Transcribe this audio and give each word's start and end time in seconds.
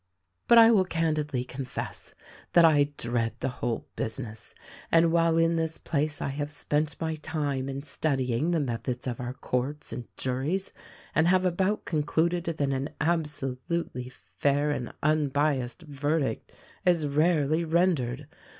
"But 0.47 0.57
I 0.57 0.71
will 0.71 0.83
candidly 0.85 1.43
confess 1.43 2.15
that 2.53 2.65
I 2.65 2.85
dread 2.97 3.35
the 3.39 3.49
whole 3.49 3.87
busi 3.95 4.23
ness; 4.23 4.55
and 4.91 5.11
while 5.11 5.37
in 5.37 5.57
this 5.57 5.77
place 5.77 6.23
I 6.23 6.29
have 6.29 6.51
spent 6.51 6.99
my 6.99 7.13
time 7.17 7.69
in 7.69 7.83
study 7.83 8.33
ing 8.33 8.49
the 8.49 8.59
methods 8.59 9.05
of 9.05 9.19
our 9.19 9.33
courts 9.35 9.93
and 9.93 10.07
juries 10.17 10.73
and 11.13 11.27
have 11.27 11.45
about 11.45 11.85
concluded 11.85 12.45
that 12.45 12.59
an 12.61 12.89
absolutely 12.99 14.09
fair 14.09 14.71
and 14.71 14.91
unbiased 15.03 15.83
verdict 15.83 16.51
is 16.83 17.05
rarely 17.05 17.63
rendered. 17.63 18.25